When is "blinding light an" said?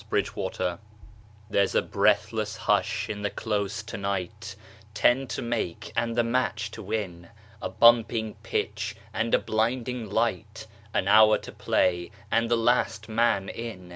9.37-11.07